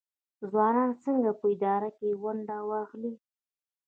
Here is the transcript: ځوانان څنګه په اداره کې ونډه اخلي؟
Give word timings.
ځوانان 0.49 0.91
څنګه 1.03 1.31
په 1.39 1.45
اداره 1.53 1.89
کې 1.97 2.09
ونډه 2.23 2.57
اخلي؟ 2.83 3.13